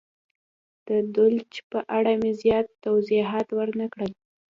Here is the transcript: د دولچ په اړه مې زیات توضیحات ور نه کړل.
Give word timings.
د 0.87 0.89
دولچ 1.15 1.53
په 1.71 1.79
اړه 1.97 2.13
مې 2.21 2.31
زیات 2.41 2.67
توضیحات 2.85 3.47
ور 3.57 3.69
نه 3.81 3.87
کړل. 3.93 4.11